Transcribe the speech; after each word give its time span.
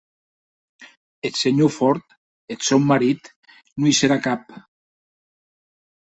Eth 1.27 1.41
senhor 1.41 1.67
Ford, 1.75 2.15
eth 2.55 2.65
sòn 2.69 2.87
marit, 2.91 3.29
non 3.77 3.91
i 3.91 3.93
serà 3.99 4.17
cap. 4.29 4.57